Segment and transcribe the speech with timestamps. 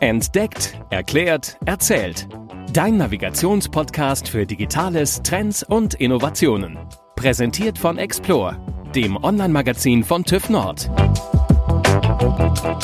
[0.00, 2.26] Entdeckt, erklärt, erzählt.
[2.72, 6.78] Dein Navigationspodcast für Digitales, Trends und Innovationen.
[7.16, 8.56] Präsentiert von Explore,
[8.94, 10.90] dem Online-Magazin von TÜV Nord.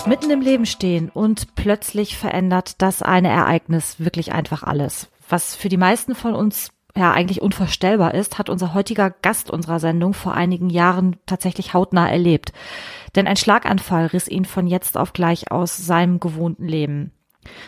[0.06, 5.08] Mitten im Leben stehen und plötzlich verändert das eine Ereignis wirklich einfach alles.
[5.30, 9.80] Was für die meisten von uns ja eigentlich unvorstellbar ist, hat unser heutiger Gast unserer
[9.80, 12.52] Sendung vor einigen Jahren tatsächlich hautnah erlebt.
[13.14, 17.12] Denn ein Schlaganfall riss ihn von jetzt auf gleich aus seinem gewohnten Leben.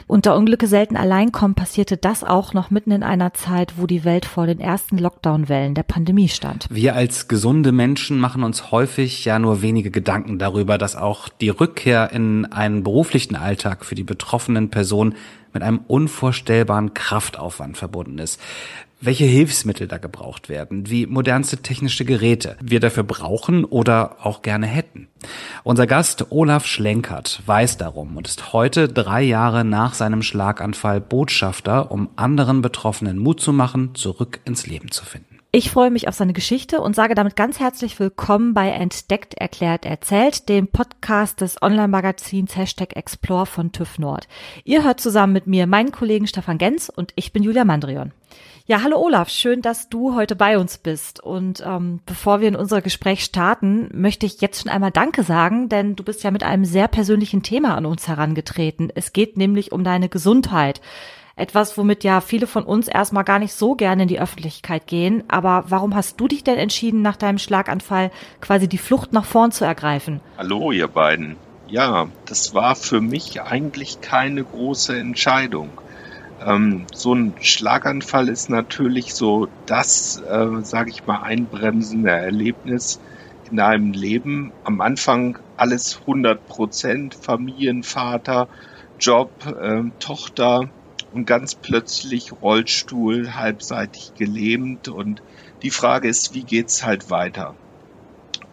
[0.07, 3.87] Und da Unglücke selten allein kommen, passierte das auch noch mitten in einer Zeit, wo
[3.87, 6.67] die Welt vor den ersten Lockdown-Wellen der Pandemie stand.
[6.71, 11.51] Wir als gesunde Menschen machen uns häufig ja nur wenige Gedanken darüber, dass auch die
[11.51, 15.15] Rückkehr in einen beruflichen Alltag für die betroffenen Personen
[15.53, 18.41] mit einem unvorstellbaren Kraftaufwand verbunden ist
[19.01, 24.67] welche Hilfsmittel da gebraucht werden, wie modernste technische Geräte wir dafür brauchen oder auch gerne
[24.67, 25.09] hätten.
[25.63, 31.91] Unser Gast Olaf Schlenkert weiß darum und ist heute drei Jahre nach seinem Schlaganfall Botschafter,
[31.91, 35.38] um anderen Betroffenen Mut zu machen, zurück ins Leben zu finden.
[35.59, 39.87] Ich freue mich auf seine Geschichte und sage damit ganz herzlich willkommen bei Entdeckt, Erklärt,
[39.87, 44.29] Erzählt, dem Podcast des Online-Magazins Hashtag Explore von TÜV Nord.
[44.63, 48.13] Ihr hört zusammen mit mir meinen Kollegen Stefan Genz und ich bin Julia Mandrion.
[48.67, 51.19] Ja, hallo Olaf, schön, dass du heute bei uns bist.
[51.19, 55.69] Und ähm, bevor wir in unser Gespräch starten, möchte ich jetzt schon einmal Danke sagen,
[55.69, 58.93] denn du bist ja mit einem sehr persönlichen Thema an uns herangetreten.
[58.95, 60.81] Es geht nämlich um deine Gesundheit.
[61.39, 65.23] Etwas, womit ja viele von uns erstmal gar nicht so gerne in die Öffentlichkeit gehen.
[65.29, 68.11] Aber warum hast du dich denn entschieden, nach deinem Schlaganfall
[68.41, 70.21] quasi die Flucht nach vorn zu ergreifen?
[70.37, 71.37] Hallo, ihr beiden.
[71.69, 75.71] Ja, das war für mich eigentlich keine große Entscheidung.
[76.45, 83.01] Ähm, so ein Schlaganfall ist natürlich so das, äh, sage ich mal, einbremsende Erlebnis
[83.51, 84.53] in einem Leben.
[84.65, 88.49] Am Anfang alles 100 Prozent, Familienvater,
[88.99, 90.69] Job, äh, Tochter
[91.11, 95.23] und ganz plötzlich Rollstuhl, halbseitig gelähmt und
[95.63, 97.57] die Frage ist, wie geht's halt weiter?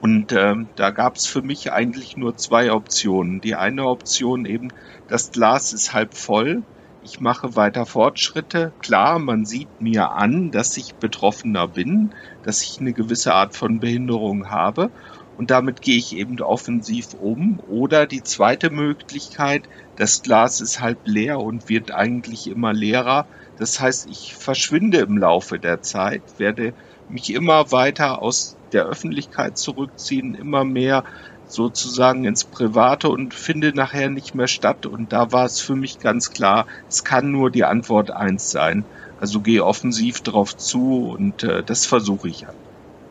[0.02, 3.42] Und äh, da gab es für mich eigentlich nur zwei Optionen.
[3.42, 4.70] Die eine Option eben,
[5.08, 6.64] das Glas ist halb voll
[7.06, 8.74] ich mache weiter Fortschritte.
[8.80, 13.80] Klar, man sieht mir an, dass ich Betroffener bin, dass ich eine gewisse Art von
[13.80, 14.90] Behinderung habe
[15.38, 17.60] und damit gehe ich eben offensiv um.
[17.68, 23.28] Oder die zweite Möglichkeit, das Glas ist halb leer und wird eigentlich immer leerer.
[23.58, 26.74] Das heißt, ich verschwinde im Laufe der Zeit, werde
[27.08, 31.04] mich immer weiter aus der Öffentlichkeit zurückziehen, immer mehr
[31.48, 34.86] sozusagen ins Private und findet nachher nicht mehr statt.
[34.86, 38.90] Und da war es für mich ganz klar, es kann nur die Antwort eins sein.
[39.18, 42.65] Also gehe offensiv drauf zu und äh, das versuche ich halt.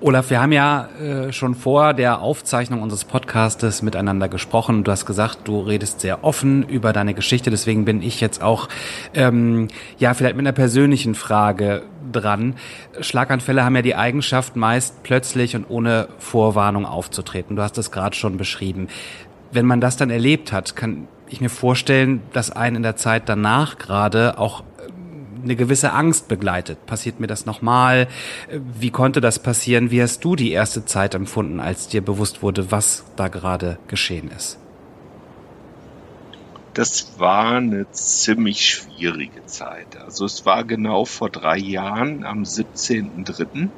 [0.07, 4.85] Olaf, wir haben ja äh, schon vor der Aufzeichnung unseres Podcastes miteinander gesprochen.
[4.85, 7.49] Du hast gesagt, du redest sehr offen über deine Geschichte.
[7.49, 8.69] Deswegen bin ich jetzt auch
[9.15, 12.57] ähm, ja vielleicht mit einer persönlichen Frage dran.
[13.01, 17.57] Schlaganfälle haben ja die Eigenschaft, meist plötzlich und ohne Vorwarnung aufzutreten.
[17.57, 18.89] Du hast es gerade schon beschrieben.
[19.53, 23.23] Wenn man das dann erlebt hat, kann ich mir vorstellen, dass einen in der Zeit
[23.31, 24.65] danach gerade auch
[25.45, 26.87] eine gewisse Angst begleitet.
[26.87, 28.09] Passiert mir das nochmal?
[28.51, 29.91] Wie konnte das passieren?
[29.91, 34.31] Wie hast du die erste Zeit empfunden, als dir bewusst wurde, was da gerade geschehen
[34.37, 34.59] ist?
[36.75, 39.97] Das war eine ziemlich schwierige Zeit.
[39.97, 43.69] Also es war genau vor drei Jahren am 17.03.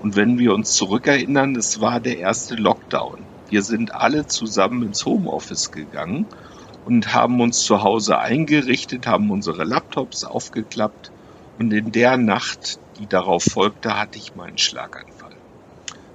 [0.00, 3.18] Und wenn wir uns zurückerinnern, das war der erste Lockdown.
[3.50, 6.24] Wir sind alle zusammen ins Homeoffice gegangen
[6.86, 11.12] und haben uns zu Hause eingerichtet, haben unsere Laptops aufgeklappt
[11.58, 15.34] und in der Nacht, die darauf folgte, hatte ich meinen Schlaganfall.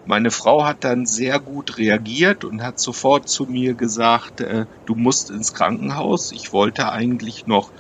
[0.06, 4.96] Meine Frau hat dann sehr gut reagiert und hat sofort zu mir gesagt, äh, du
[4.96, 6.31] musst ins Krankenhaus.
[6.31, 7.72] Ich wollte eigentlich noch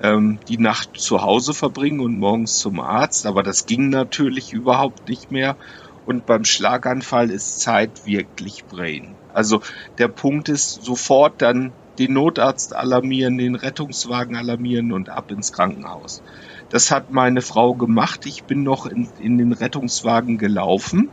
[0.00, 5.08] ähm, die Nacht zu Hause verbringen und morgens zum Arzt, aber das ging natürlich überhaupt
[5.08, 5.56] nicht mehr.
[6.04, 9.14] Und beim Schlaganfall ist Zeit wirklich Brain.
[9.32, 9.62] Also
[9.98, 16.22] der Punkt ist sofort dann den Notarzt alarmieren, den Rettungswagen alarmieren und ab ins Krankenhaus.
[16.70, 18.24] Das hat meine Frau gemacht.
[18.26, 21.10] Ich bin noch in, in den Rettungswagen gelaufen.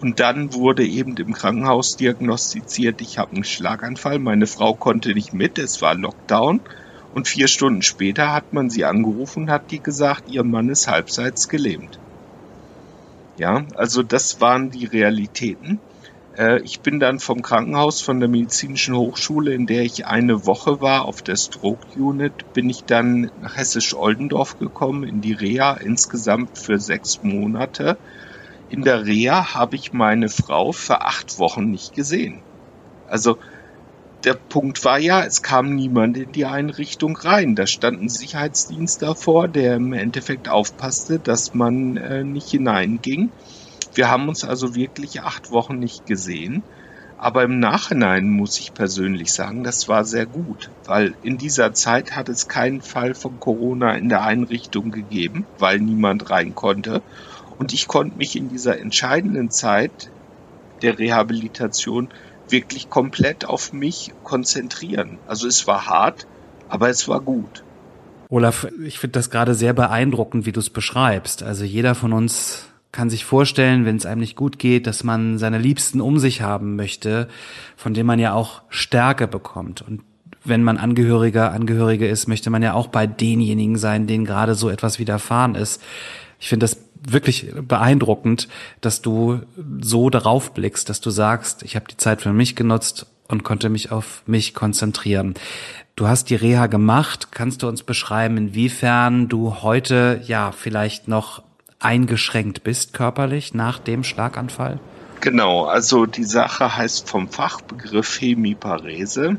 [0.00, 4.18] Und dann wurde eben im Krankenhaus diagnostiziert, ich habe einen Schlaganfall.
[4.18, 6.62] Meine Frau konnte nicht mit, es war Lockdown.
[7.10, 10.88] Und vier Stunden später hat man sie angerufen und hat die gesagt, ihr Mann ist
[10.88, 12.00] halbseits gelähmt.
[13.36, 15.84] Ja, also das waren die Realitäten.
[16.36, 20.80] Äh, ich bin dann vom Krankenhaus von der medizinischen Hochschule, in der ich eine Woche
[20.80, 26.58] war, auf der Stroke Unit, bin ich dann nach Hessisch-Oldendorf gekommen, in die Reha, insgesamt
[26.58, 27.98] für sechs Monate.
[28.68, 32.44] In der Reha habe ich meine Frau für acht Wochen nicht gesehen.
[33.06, 33.38] Also
[34.24, 37.54] der Punkt war ja, es kam niemand in die Einrichtung rein.
[37.54, 43.32] Da stand ein Sicherheitsdienst davor, der im Endeffekt aufpasste, dass man äh, nicht hineinging.
[43.94, 46.62] Wir haben uns also wirklich acht Wochen nicht gesehen.
[47.16, 52.16] Aber im Nachhinein muss ich persönlich sagen, das war sehr gut, weil in dieser Zeit
[52.16, 57.02] hat es keinen Fall von Corona in der Einrichtung gegeben, weil niemand rein konnte.
[57.58, 60.10] Und ich konnte mich in dieser entscheidenden Zeit
[60.82, 62.08] der Rehabilitation
[62.48, 65.18] wirklich komplett auf mich konzentrieren.
[65.26, 66.26] Also es war hart,
[66.68, 67.62] aber es war gut.
[68.28, 71.42] Olaf, ich finde das gerade sehr beeindruckend, wie du es beschreibst.
[71.42, 75.36] Also jeder von uns kann sich vorstellen, wenn es einem nicht gut geht, dass man
[75.36, 77.28] seine Liebsten um sich haben möchte,
[77.76, 79.82] von dem man ja auch Stärke bekommt.
[79.82, 80.02] Und
[80.44, 84.70] wenn man Angehöriger, Angehörige ist, möchte man ja auch bei denjenigen sein, denen gerade so
[84.70, 85.82] etwas widerfahren ist.
[86.38, 88.46] Ich finde das wirklich beeindruckend,
[88.80, 89.40] dass du
[89.80, 93.70] so darauf blickst, dass du sagst, ich habe die Zeit für mich genutzt und konnte
[93.70, 95.34] mich auf mich konzentrieren.
[95.96, 97.32] Du hast die Reha gemacht.
[97.32, 101.42] Kannst du uns beschreiben, inwiefern du heute ja vielleicht noch
[101.84, 104.80] eingeschränkt bist körperlich nach dem Schlaganfall?
[105.20, 109.38] Genau, also die Sache heißt vom Fachbegriff Hemiparese.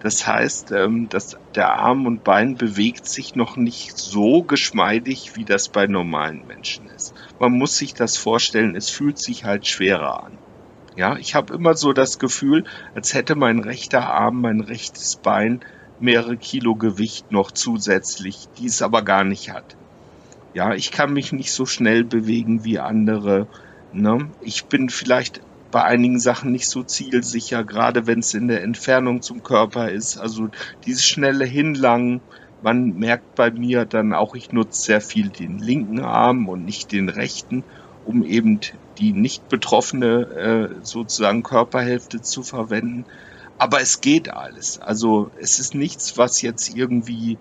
[0.00, 5.44] Das heißt, ähm, dass der Arm und Bein bewegt sich noch nicht so geschmeidig, wie
[5.44, 7.14] das bei normalen Menschen ist.
[7.38, 10.38] Man muss sich das vorstellen, es fühlt sich halt schwerer an.
[10.96, 12.64] Ja, ich habe immer so das Gefühl,
[12.94, 15.60] als hätte mein rechter Arm, mein rechtes Bein
[16.00, 19.76] mehrere Kilo Gewicht noch zusätzlich, die es aber gar nicht hat.
[20.54, 23.46] Ja, ich kann mich nicht so schnell bewegen wie andere.
[23.92, 24.30] Ne?
[24.40, 25.40] Ich bin vielleicht
[25.70, 30.18] bei einigen Sachen nicht so zielsicher, gerade wenn es in der Entfernung zum Körper ist.
[30.18, 30.48] Also
[30.84, 32.20] dieses schnelle Hinlangen,
[32.62, 36.92] man merkt bei mir dann auch, ich nutze sehr viel den linken Arm und nicht
[36.92, 37.64] den rechten,
[38.04, 38.60] um eben
[38.98, 40.22] die nicht betroffene
[40.80, 43.06] äh, sozusagen Körperhälfte zu verwenden.
[43.58, 44.80] Aber es geht alles.
[44.80, 47.38] Also es ist nichts, was jetzt irgendwie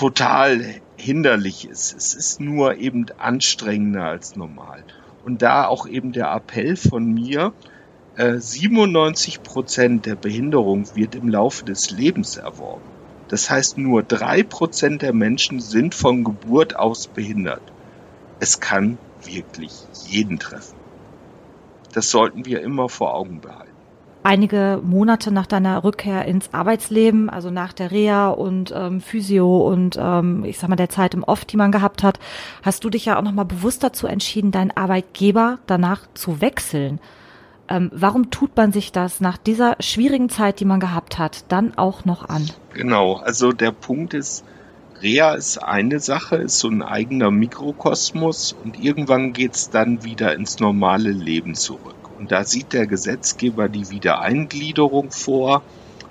[0.00, 1.92] total hinderlich ist.
[1.92, 4.82] Es ist nur eben anstrengender als normal.
[5.26, 7.52] Und da auch eben der Appell von mir,
[8.16, 12.80] 97 äh, Prozent der Behinderung wird im Laufe des Lebens erworben.
[13.28, 17.60] Das heißt, nur drei Prozent der Menschen sind von Geburt aus behindert.
[18.38, 19.72] Es kann wirklich
[20.08, 20.78] jeden treffen.
[21.92, 23.69] Das sollten wir immer vor Augen behalten
[24.22, 29.98] einige Monate nach deiner Rückkehr ins Arbeitsleben, also nach der Reha und ähm, Physio und
[30.00, 32.18] ähm, ich sag mal der Zeit im Off, die man gehabt hat,
[32.62, 37.00] hast du dich ja auch nochmal bewusst dazu entschieden, deinen Arbeitgeber danach zu wechseln.
[37.68, 41.78] Ähm, warum tut man sich das nach dieser schwierigen Zeit, die man gehabt hat, dann
[41.78, 42.50] auch noch an?
[42.74, 44.44] Genau, also der Punkt ist,
[45.00, 50.58] Reha ist eine Sache, ist so ein eigener Mikrokosmos und irgendwann geht's dann wieder ins
[50.58, 51.99] normale Leben zurück.
[52.20, 55.64] Und da sieht der Gesetzgeber die Wiedereingliederung vor,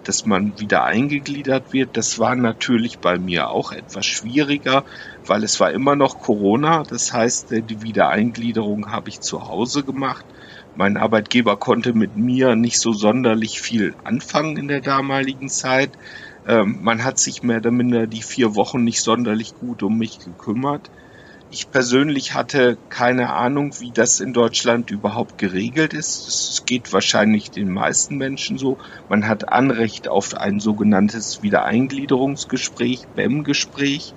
[0.03, 1.97] dass man wieder eingegliedert wird.
[1.97, 4.85] Das war natürlich bei mir auch etwas schwieriger,
[5.27, 6.81] weil es war immer noch Corona.
[6.81, 10.25] Das heißt, die Wiedereingliederung habe ich zu Hause gemacht.
[10.73, 15.91] Mein Arbeitgeber konnte mit mir nicht so sonderlich viel anfangen in der damaligen Zeit.
[16.43, 20.17] Ähm, man hat sich mehr oder minder die vier Wochen nicht sonderlich gut um mich
[20.17, 20.89] gekümmert.
[21.51, 26.27] Ich persönlich hatte keine Ahnung, wie das in Deutschland überhaupt geregelt ist.
[26.27, 28.77] Es geht wahrscheinlich den meisten Menschen so.
[29.09, 34.13] Man hat Anrecht auf ein sogenanntes Wiedereingliederungsgespräch, BEM-Gespräch.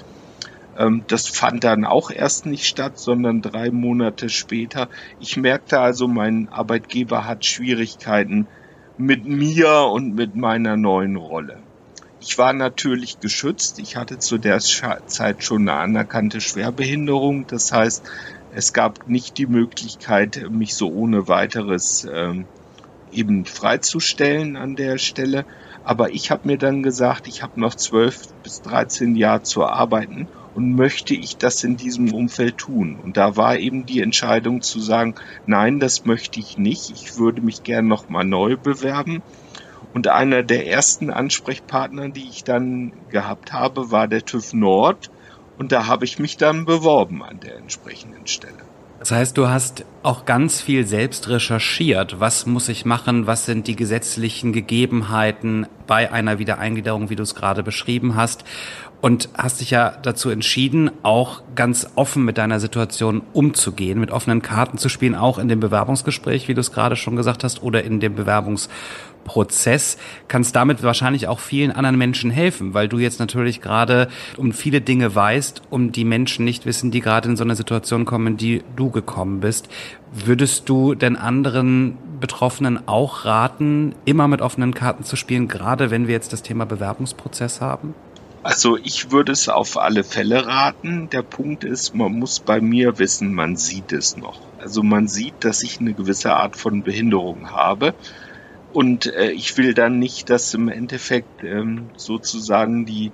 [0.77, 4.91] Ähm, das fand dann auch erst nicht statt, sondern drei Monate später.
[5.19, 8.47] Ich merkte also, mein Arbeitgeber hat Schwierigkeiten
[8.99, 11.62] mit mir und mit meiner neuen Rolle.
[12.25, 13.81] Ich war natürlich geschützt.
[13.81, 17.49] Ich hatte zu der Zeit schon eine anerkannte Schwerbehinderung.
[17.49, 18.09] Das heißt,
[18.53, 22.47] es gab nicht die Möglichkeit, mich so ohne weiteres ähm,
[23.11, 25.47] eben freizustellen an der Stelle.
[25.83, 30.29] Aber ich habe mir dann gesagt, ich habe noch zwölf bis dreizehn Jahre zu arbeiten
[30.55, 33.01] und möchte ich das in diesem Umfeld tun?
[33.03, 36.89] Und da war eben die Entscheidung zu sagen, nein, das möchte ich nicht.
[36.91, 39.25] Ich würde mich gern noch mal neu bewerben
[39.95, 45.11] und einer der ersten Ansprechpartner, die ich dann gehabt habe, war der TÜV Nord.
[45.59, 48.55] Und da habe ich mich dann beworben an der entsprechenden Stelle.
[48.99, 52.21] Das heißt, du hast auch ganz viel selbst recherchiert.
[52.21, 53.27] Was muss ich machen?
[53.27, 58.45] Was sind die gesetzlichen Gegebenheiten bei einer Wiedereingliederung, wie du es gerade beschrieben hast?
[59.03, 64.43] Und hast dich ja dazu entschieden, auch ganz offen mit deiner Situation umzugehen, mit offenen
[64.43, 67.83] Karten zu spielen, auch in dem Bewerbungsgespräch, wie du es gerade schon gesagt hast, oder
[67.83, 68.69] in dem Bewerbungs
[69.25, 74.53] Prozess, kannst damit wahrscheinlich auch vielen anderen Menschen helfen, weil du jetzt natürlich gerade um
[74.53, 78.29] viele Dinge weißt, um die Menschen nicht wissen, die gerade in so eine Situation kommen,
[78.29, 79.69] in die du gekommen bist.
[80.13, 86.07] Würdest du denn anderen Betroffenen auch raten, immer mit offenen Karten zu spielen, gerade wenn
[86.07, 87.95] wir jetzt das Thema Bewerbungsprozess haben?
[88.43, 91.09] Also ich würde es auf alle Fälle raten.
[91.09, 94.53] Der Punkt ist, man muss bei mir wissen, man sieht es noch.
[94.59, 97.95] Also man sieht, dass ich eine gewisse Art von Behinderung habe.
[98.69, 103.13] Und äh, ich will dann nicht, dass im Endeffekt ähm, sozusagen die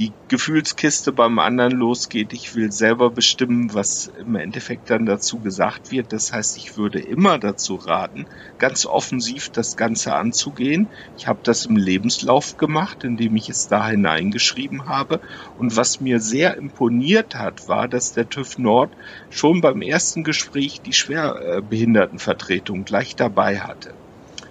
[0.00, 2.32] die Gefühlskiste beim anderen losgeht.
[2.32, 6.14] Ich will selber bestimmen, was im Endeffekt dann dazu gesagt wird.
[6.14, 8.24] Das heißt, ich würde immer dazu raten,
[8.56, 10.90] ganz offensiv das Ganze anzugehen.
[11.18, 15.20] Ich habe das im Lebenslauf gemacht, indem ich es da hineingeschrieben habe.
[15.58, 18.94] Und was mir sehr imponiert hat, war, dass der TÜV Nord
[19.28, 23.92] schon beim ersten Gespräch die Schwerbehindertenvertretung gleich dabei hatte.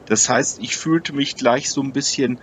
[0.05, 2.39] Das heißt, ich fühlte mich gleich so ein bisschen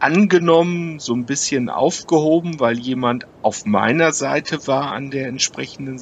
[0.00, 5.98] angenommen, so ein bisschen aufgehoben, weil jemand auf meiner Seite war an der entsprechenden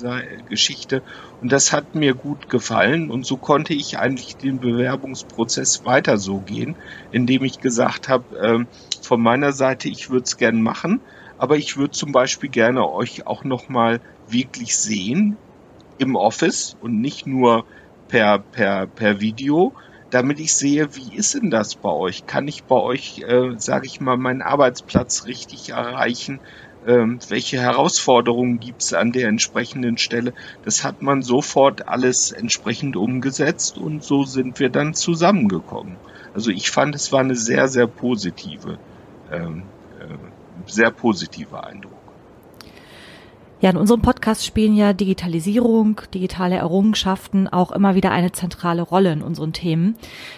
[0.49, 1.03] Geschichte.
[1.41, 3.11] Und das hat mir gut gefallen.
[3.11, 6.77] Und so konnte ich eigentlich den Bewerbungsprozess weiter so gehen,
[7.11, 8.65] indem ich gesagt habe, äh,
[9.03, 11.01] von meiner Seite, ich würde es gern machen,
[11.37, 15.37] aber ich würde zum Beispiel gerne euch auch nochmal wirklich sehen
[15.99, 17.65] im Office und nicht nur
[18.07, 19.75] per, per, per Video,
[20.11, 22.27] damit ich sehe, wie ist denn das bei euch?
[22.27, 26.41] Kann ich bei euch, äh, sage ich mal, meinen Arbeitsplatz richtig erreichen?
[26.83, 30.33] Ähm, welche Herausforderungen gibt es an der entsprechenden Stelle?
[30.63, 36.01] Das hat man sofort alles entsprechend umgesetzt und so sind wir dann zusammengekommen.
[36.33, 38.79] Also ich fand, es war eine sehr, sehr positive,
[39.29, 40.19] ähm, äh,
[40.67, 41.98] sehr positiver Eindruck.
[43.61, 49.13] Ja, in unserem Podcast spielen ja Digitalisierung, digitale Errungenschaften auch immer wieder eine zentrale Rolle
[49.13, 49.97] in unseren Themen.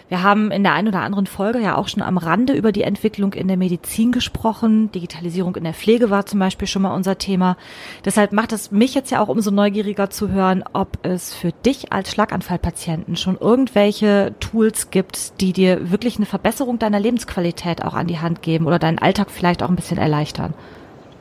[0.08, 2.80] Wir haben in der einen oder anderen Folge ja auch schon am Rande über die
[2.80, 4.90] Entwicklung in der Medizin gesprochen.
[4.92, 7.58] Digitalisierung in der Pflege war zum Beispiel schon mal unser Thema.
[8.06, 11.92] Deshalb macht es mich jetzt ja auch umso neugieriger zu hören, ob es für dich
[11.92, 18.06] als Schlaganfallpatienten schon irgendwelche Tools gibt, die dir wirklich eine Verbesserung deiner Lebensqualität auch an
[18.06, 20.54] die Hand geben oder deinen Alltag vielleicht auch ein bisschen erleichtern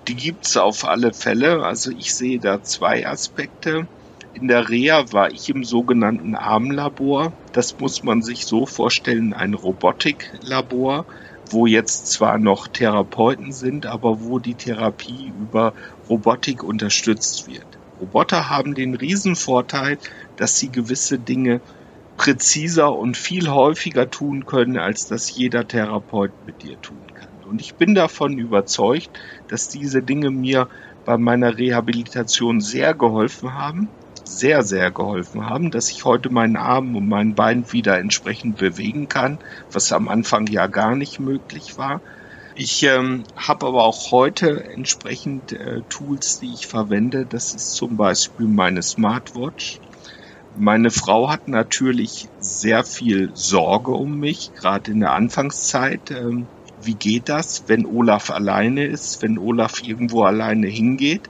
[0.10, 1.64] die gibt's auf alle Fälle.
[1.64, 3.88] Also ich sehe da zwei Aspekte.
[4.34, 7.32] In der Reha war ich im sogenannten Armlabor.
[7.52, 11.06] Das muss man sich so vorstellen, ein Robotiklabor,
[11.52, 15.76] wo jetzt zwar noch Therapeuten sind, aber wo die Therapie über
[16.10, 17.68] Robotik unterstützt wird.
[18.00, 20.00] Roboter haben den Riesenvorteil,
[20.38, 21.62] dass sie gewisse Dinge
[22.18, 27.09] präziser und viel häufiger tun können, als das jeder Therapeut mit dir tun
[27.50, 29.10] und ich bin davon überzeugt,
[29.48, 30.70] dass diese Dinge mir
[31.06, 33.90] bei meiner Rehabilitation sehr geholfen haben,
[34.24, 39.10] sehr, sehr geholfen haben, dass ich heute meinen Arm und mein Bein wieder entsprechend bewegen
[39.10, 39.40] kann,
[39.72, 42.02] was am Anfang ja gar nicht möglich war.
[42.56, 47.26] Ich ähm, habe aber auch heute entsprechend äh, Tools, die ich verwende.
[47.26, 49.80] Das ist zum Beispiel meine Smartwatch.
[50.58, 56.12] Meine Frau hat natürlich sehr viel Sorge um mich, gerade in der Anfangszeit.
[56.12, 56.48] Ähm,
[56.82, 61.30] wie geht das, wenn Olaf alleine ist, wenn Olaf irgendwo alleine hingeht.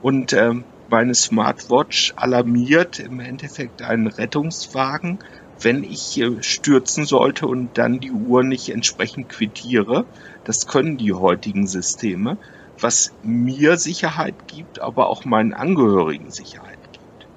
[0.00, 0.52] Und äh,
[0.88, 5.18] meine Smartwatch alarmiert im Endeffekt einen Rettungswagen,
[5.60, 10.06] wenn ich äh, stürzen sollte und dann die Uhr nicht entsprechend quittiere.
[10.44, 12.38] Das können die heutigen Systeme,
[12.80, 17.28] was mir Sicherheit gibt, aber auch meinen Angehörigen Sicherheit gibt.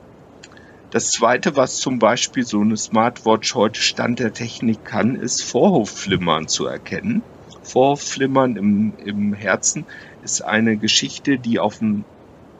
[0.92, 6.48] Das zweite, was zum Beispiel so eine Smartwatch heute Stand der Technik kann, ist Vorhofflimmern
[6.48, 7.24] zu erkennen.
[7.72, 9.86] Vorflimmern im, im Herzen
[10.24, 12.04] ist eine Geschichte, die auf einen,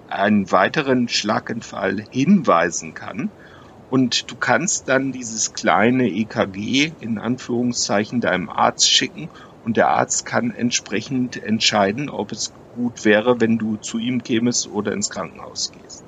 [0.08, 3.30] einen weiteren Schlaganfall hinweisen kann.
[3.90, 9.30] Und du kannst dann dieses kleine EKG in Anführungszeichen deinem Arzt schicken
[9.66, 14.70] und der Arzt kann entsprechend entscheiden, ob es gut wäre, wenn du zu ihm kämest
[14.70, 16.04] oder ins Krankenhaus gehst.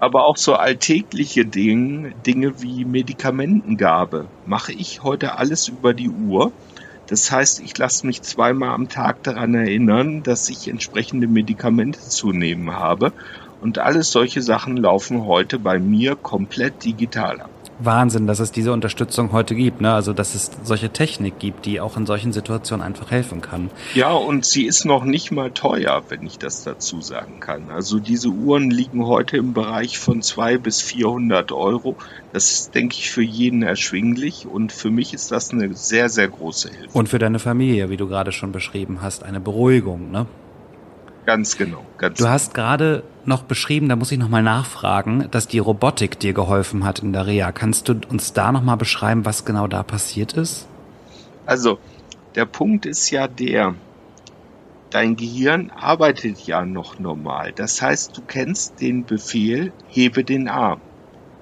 [0.00, 6.50] Aber auch so alltägliche Dinge, Dinge wie Medikamentengabe mache ich heute alles über die Uhr
[7.06, 12.32] das heißt, ich lasse mich zweimal am Tag daran erinnern, dass ich entsprechende Medikamente zu
[12.32, 13.14] nehmen habe.
[13.58, 17.55] Und alles solche Sachen laufen heute bei mir komplett digital ab.
[17.78, 19.92] Wahnsinn, dass es diese Unterstützung heute gibt, ne?
[19.92, 23.70] Also dass es solche Technik gibt, die auch in solchen Situationen einfach helfen kann.
[23.94, 27.70] Ja, und sie ist noch nicht mal teuer, wenn ich das dazu sagen kann.
[27.70, 31.96] Also diese Uhren liegen heute im Bereich von zwei bis 400 Euro.
[32.32, 36.28] Das ist, denke ich, für jeden erschwinglich und für mich ist das eine sehr, sehr
[36.28, 36.98] große Hilfe.
[36.98, 40.26] Und für deine Familie, wie du gerade schon beschrieben hast, eine Beruhigung, ne?
[41.26, 41.84] Ganz genau.
[41.98, 42.34] Ganz du genau.
[42.34, 47.00] hast gerade noch beschrieben, da muss ich nochmal nachfragen, dass die Robotik dir geholfen hat
[47.00, 47.50] in der Reha.
[47.50, 50.68] Kannst du uns da nochmal beschreiben, was genau da passiert ist?
[51.44, 51.78] Also,
[52.36, 53.74] der Punkt ist ja der,
[54.90, 57.52] dein Gehirn arbeitet ja noch normal.
[57.52, 60.80] Das heißt, du kennst den Befehl, hebe den Arm.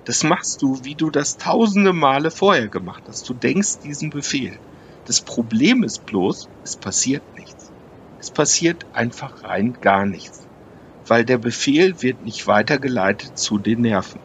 [0.06, 3.28] Das machst du, wie du das tausende Male vorher gemacht hast.
[3.28, 4.58] Du denkst diesen Befehl.
[5.06, 7.22] Das Problem ist bloß, es passiert.
[8.24, 10.48] Es passiert einfach rein gar nichts.
[11.06, 14.18] Weil der Befehl wird nicht weitergeleitet zu den Nerven.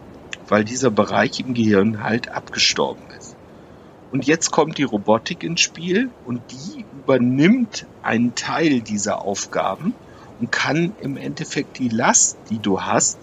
[0.47, 3.35] Weil dieser Bereich im Gehirn halt abgestorben ist.
[4.09, 9.93] Und jetzt kommt die Robotik ins Spiel und die übernimmt einen Teil dieser Aufgaben
[10.39, 13.17] und kann im Endeffekt die Last, die du hast,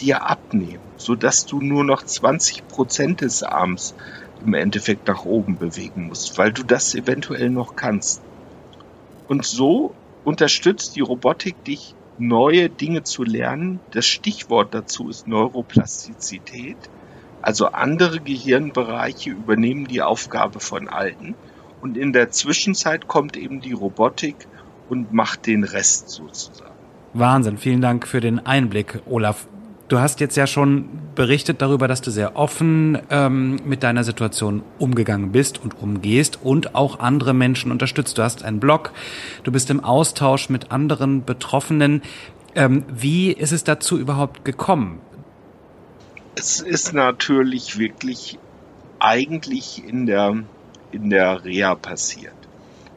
[0.00, 3.94] dir abnehmen, so dass du nur noch 20 Prozent des Arms
[4.40, 8.22] im Endeffekt nach oben bewegen musst, weil du das eventuell noch kannst.
[9.28, 13.80] Und so unterstützt die Robotik dich, neue Dinge zu lernen.
[13.90, 16.76] Das Stichwort dazu ist Neuroplastizität.
[17.40, 21.34] Also andere Gehirnbereiche übernehmen die Aufgabe von alten.
[21.80, 24.36] Und in der Zwischenzeit kommt eben die Robotik
[24.88, 26.70] und macht den Rest sozusagen.
[27.14, 29.48] Wahnsinn, vielen Dank für den Einblick, Olaf.
[29.92, 34.62] Du hast jetzt ja schon berichtet darüber, dass du sehr offen ähm, mit deiner Situation
[34.78, 38.16] umgegangen bist und umgehst und auch andere Menschen unterstützt.
[38.16, 38.92] Du hast einen Blog,
[39.42, 42.00] du bist im Austausch mit anderen Betroffenen.
[42.54, 44.98] Ähm, wie ist es dazu überhaupt gekommen?
[46.36, 48.38] Es ist natürlich wirklich
[48.98, 50.42] eigentlich in der,
[50.90, 52.32] in der Reha passiert.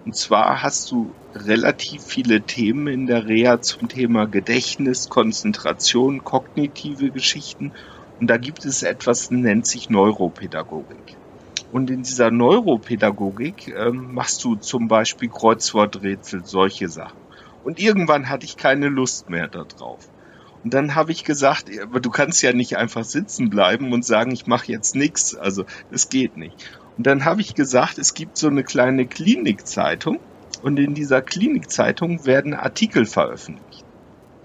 [0.05, 7.11] Und zwar hast du relativ viele Themen in der Reha zum Thema Gedächtnis, Konzentration, kognitive
[7.11, 7.73] Geschichten.
[8.19, 11.17] Und da gibt es etwas, nennt sich Neuropädagogik.
[11.71, 17.23] Und in dieser Neuropädagogik ähm, machst du zum Beispiel Kreuzworträtsel, solche Sachen.
[17.63, 20.05] Und irgendwann hatte ich keine Lust mehr darauf.
[20.63, 24.31] Und dann habe ich gesagt, aber du kannst ja nicht einfach sitzen bleiben und sagen,
[24.31, 25.35] ich mache jetzt nichts.
[25.35, 26.63] Also das geht nicht.
[26.97, 30.19] Und dann habe ich gesagt, es gibt so eine kleine Klinikzeitung
[30.61, 33.83] und in dieser Klinikzeitung werden Artikel veröffentlicht.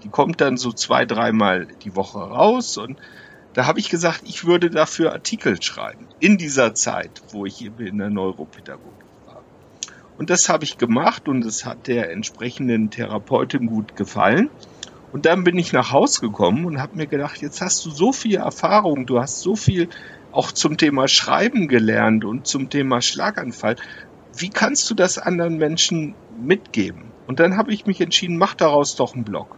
[0.03, 2.97] Die kommt dann so zwei, dreimal die Woche raus und
[3.53, 6.07] da habe ich gesagt, ich würde dafür Artikel schreiben.
[6.19, 9.43] In dieser Zeit, wo ich eben in der Neuropädagogik war.
[10.17, 14.49] Und das habe ich gemacht und es hat der entsprechenden Therapeutin gut gefallen.
[15.11, 18.13] Und dann bin ich nach Haus gekommen und habe mir gedacht, jetzt hast du so
[18.13, 19.89] viel Erfahrung, du hast so viel
[20.31, 23.75] auch zum Thema Schreiben gelernt und zum Thema Schlaganfall
[24.35, 27.11] wie kannst du das anderen Menschen mitgeben?
[27.27, 29.55] Und dann habe ich mich entschieden, mach daraus doch einen Blog.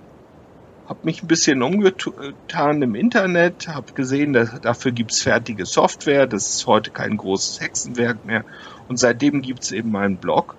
[0.88, 6.50] Hab mich ein bisschen umgetan im Internet, habe gesehen, dass, dafür gibt's fertige Software, das
[6.50, 8.44] ist heute kein großes Hexenwerk mehr.
[8.90, 10.56] Und seitdem gibt's eben meinen Blog.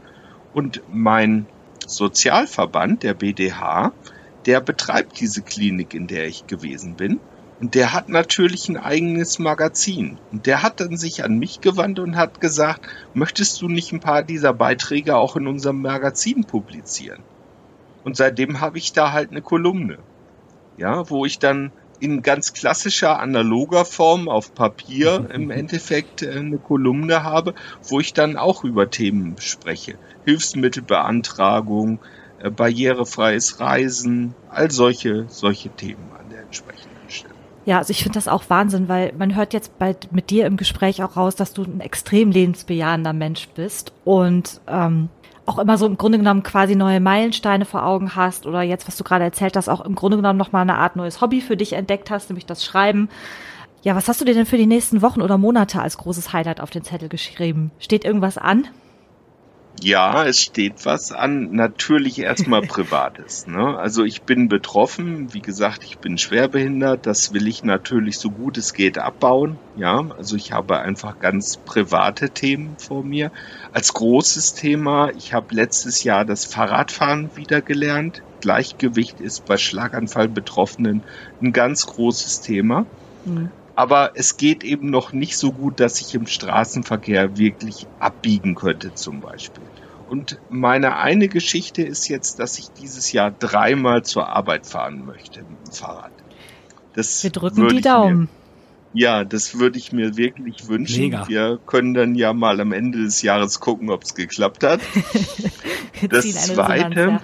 [0.54, 1.46] Und mein
[1.86, 3.92] Sozialverband, der BDH,
[4.46, 7.20] der betreibt diese Klinik, in der ich gewesen bin.
[7.60, 10.18] Und der hat natürlich ein eigenes Magazin.
[10.32, 14.00] Und der hat dann sich an mich gewandt und hat gesagt, möchtest du nicht ein
[14.00, 17.22] paar dieser Beiträge auch in unserem Magazin publizieren?
[18.02, 19.98] Und seitdem habe ich da halt eine Kolumne.
[20.76, 26.58] Ja, wo ich dann in ganz klassischer analoger Form auf Papier im Endeffekt äh, eine
[26.58, 27.54] Kolumne habe,
[27.88, 29.94] wo ich dann auch über Themen spreche.
[30.24, 32.00] Hilfsmittelbeantragung,
[32.50, 36.94] barrierefreies Reisen, all solche, solche Themen an der entsprechenden
[37.66, 40.56] ja, also ich finde das auch Wahnsinn, weil man hört jetzt bald mit dir im
[40.56, 45.08] Gespräch auch raus, dass du ein extrem lebensbejahender Mensch bist und ähm,
[45.46, 48.96] auch immer so im Grunde genommen quasi neue Meilensteine vor Augen hast oder jetzt, was
[48.96, 51.72] du gerade erzählt hast, auch im Grunde genommen nochmal eine Art neues Hobby für dich
[51.72, 53.08] entdeckt hast, nämlich das Schreiben.
[53.82, 56.60] Ja, was hast du dir denn für die nächsten Wochen oder Monate als großes Highlight
[56.60, 57.70] auf den Zettel geschrieben?
[57.78, 58.66] Steht irgendwas an?
[59.84, 61.50] Ja, es steht was an.
[61.50, 63.46] Natürlich erstmal Privates.
[63.46, 63.78] Ne?
[63.78, 65.34] Also ich bin betroffen.
[65.34, 67.04] Wie gesagt, ich bin schwerbehindert.
[67.04, 69.58] Das will ich natürlich so gut es geht abbauen.
[69.76, 73.30] Ja, also ich habe einfach ganz private Themen vor mir.
[73.74, 78.22] Als großes Thema, ich habe letztes Jahr das Fahrradfahren wieder gelernt.
[78.40, 81.02] Gleichgewicht ist bei Schlaganfall-Betroffenen
[81.42, 82.86] ein ganz großes Thema.
[83.26, 83.50] Mhm.
[83.76, 88.94] Aber es geht eben noch nicht so gut, dass ich im Straßenverkehr wirklich abbiegen könnte
[88.94, 89.64] zum Beispiel.
[90.08, 95.40] Und meine eine Geschichte ist jetzt, dass ich dieses Jahr dreimal zur Arbeit fahren möchte
[95.40, 96.12] mit dem Fahrrad.
[96.94, 98.28] Das Wir drücken die Daumen.
[98.92, 101.04] Mir, ja, das würde ich mir wirklich wünschen.
[101.04, 101.26] Mega.
[101.26, 104.80] Wir können dann ja mal am Ende des Jahres gucken, ob es geklappt hat.
[106.08, 107.20] das zweite,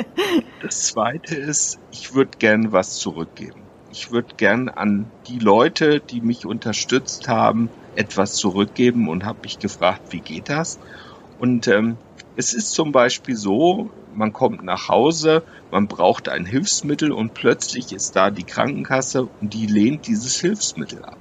[0.62, 3.63] das zweite ist, ich würde gern was zurückgeben
[3.94, 9.60] ich würde gern an die Leute, die mich unterstützt haben, etwas zurückgeben und habe mich
[9.60, 10.80] gefragt, wie geht das?
[11.38, 11.96] Und ähm,
[12.36, 17.92] es ist zum Beispiel so, man kommt nach Hause, man braucht ein Hilfsmittel und plötzlich
[17.92, 21.18] ist da die Krankenkasse und die lehnt dieses Hilfsmittel ab.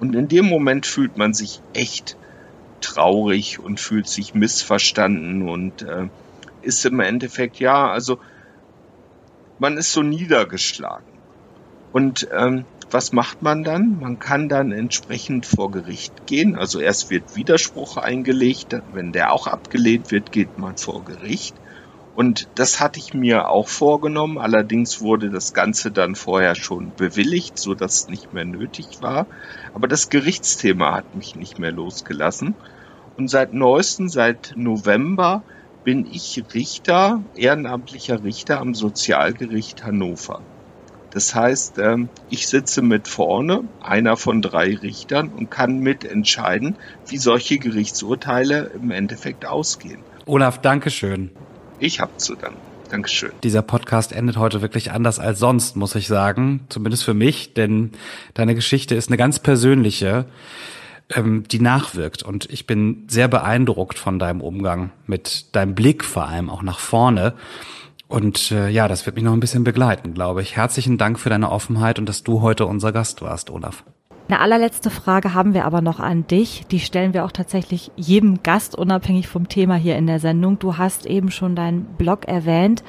[0.00, 2.16] Und in dem Moment fühlt man sich echt
[2.80, 6.08] traurig und fühlt sich missverstanden und äh,
[6.62, 8.18] ist im Endeffekt, ja, also
[9.58, 11.17] man ist so niedergeschlagen.
[11.92, 13.98] Und ähm, was macht man dann?
[13.98, 16.56] Man kann dann entsprechend vor Gericht gehen.
[16.56, 18.76] Also erst wird Widerspruch eingelegt.
[18.92, 21.54] Wenn der auch abgelehnt wird, geht man vor Gericht.
[22.14, 24.38] Und das hatte ich mir auch vorgenommen.
[24.38, 29.28] Allerdings wurde das Ganze dann vorher schon bewilligt, so dass es nicht mehr nötig war.
[29.72, 32.56] Aber das Gerichtsthema hat mich nicht mehr losgelassen.
[33.16, 35.44] Und seit neuestem, seit November,
[35.84, 40.42] bin ich Richter, ehrenamtlicher Richter am Sozialgericht Hannover.
[41.10, 47.18] Das heißt, ähm, ich sitze mit vorne, einer von drei Richtern, und kann mitentscheiden, wie
[47.18, 50.00] solche Gerichtsurteile im Endeffekt ausgehen.
[50.26, 51.30] Olaf, Dankeschön.
[51.78, 52.58] Ich hab zu danken.
[52.90, 53.32] Dankeschön.
[53.42, 56.60] Dieser Podcast endet heute wirklich anders als sonst, muss ich sagen.
[56.68, 57.92] Zumindest für mich, denn
[58.34, 60.24] deine Geschichte ist eine ganz persönliche,
[61.14, 62.22] ähm, die nachwirkt.
[62.22, 66.78] Und ich bin sehr beeindruckt von deinem Umgang, mit deinem Blick vor allem auch nach
[66.78, 67.34] vorne.
[68.08, 70.56] Und äh, ja, das wird mich noch ein bisschen begleiten, glaube ich.
[70.56, 73.84] Herzlichen Dank für deine Offenheit und dass du heute unser Gast warst, Olaf.
[74.28, 76.66] Eine allerletzte Frage haben wir aber noch an dich.
[76.70, 80.58] Die stellen wir auch tatsächlich jedem Gast, unabhängig vom Thema hier in der Sendung.
[80.58, 82.82] Du hast eben schon deinen Blog erwähnt.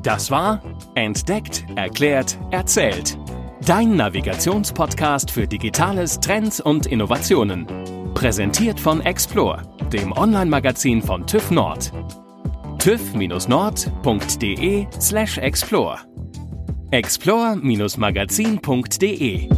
[0.02, 0.62] Das war
[0.94, 3.18] Entdeckt, Erklärt, Erzählt.
[3.66, 7.66] Dein Navigationspodcast für Digitales, Trends und Innovationen.
[8.14, 11.92] Präsentiert von Explore, dem Online-Magazin von TÜV Nord.
[12.78, 15.98] tüv-nord.de slash explore
[16.92, 19.48] explore-magazin.de